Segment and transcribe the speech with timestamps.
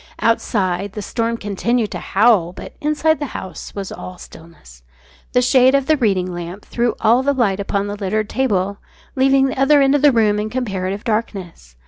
[0.19, 4.81] Outside, the storm continued to howl, but inside the house all was stillness.
[5.33, 8.79] The shade of the reading lamp threw all the light upon the littered table,
[9.15, 11.75] leaving the other end of the room in comparative darkness.